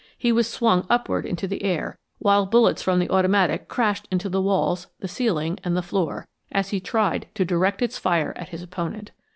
He 0.17 0.31
was 0.31 0.49
swung 0.49 0.87
upward 0.89 1.27
into 1.27 1.47
the 1.47 1.61
air, 1.61 1.99
while 2.17 2.47
bullets 2.47 2.81
from 2.81 2.97
the 2.97 3.11
automatic 3.11 3.67
crashed 3.67 4.07
into 4.09 4.29
the 4.29 4.41
walls, 4.41 4.87
the 4.99 5.07
ceiling 5.07 5.59
and 5.63 5.77
the 5.77 5.83
floor, 5.83 6.27
as 6.51 6.69
he 6.69 6.79
tried 6.79 7.27
to 7.35 7.45
direct 7.45 7.83
its 7.83 7.99
fire 7.99 8.33
at 8.35 8.49
his 8.49 8.63
opponent. 8.63 9.11